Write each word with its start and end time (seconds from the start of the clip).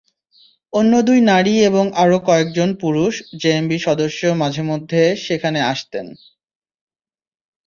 অন্য 0.73 0.93
দুই 1.07 1.19
নারী 1.29 1.53
এবং 1.69 1.85
আরও 2.03 2.17
কয়েকজন 2.27 2.69
পুরুষ 2.81 3.13
জেএমবি 3.41 3.77
সদস্য 3.87 4.21
মাঝেমধ্যে 4.41 5.03
সেখানে 5.25 5.59
আসতেন। 5.71 6.05